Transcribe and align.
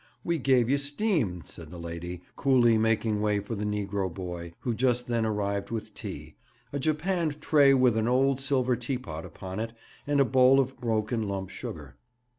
We 0.23 0.39
gave 0.39 0.67
you 0.67 0.79
steam,' 0.79 1.43
said 1.45 1.69
the 1.69 1.77
lady, 1.77 2.21
coolly 2.35 2.75
making 2.75 3.21
way 3.21 3.39
for 3.39 3.53
the 3.53 3.65
negro 3.65 4.11
boy, 4.11 4.53
who 4.61 4.73
just 4.73 5.05
then 5.05 5.27
arrived 5.27 5.69
with 5.69 5.93
tea 5.93 6.33
a 6.73 6.79
japanned 6.79 7.39
tray 7.39 7.75
with 7.75 7.95
an 7.95 8.07
old 8.07 8.39
silver 8.39 8.75
teapot 8.75 9.27
upon 9.27 9.59
it 9.59 9.73
and 10.07 10.19
a 10.19 10.25
bowl 10.25 10.59
of 10.59 10.75
broken 10.81 11.27
lump 11.27 11.51
sugar. 11.51 11.97